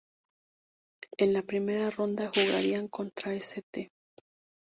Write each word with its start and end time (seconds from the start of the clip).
En 1.17 1.31
la 1.31 1.43
primera 1.43 1.91
ronda 1.91 2.31
jugarían 2.33 2.87
contra 2.87 3.35
St. 3.35 3.91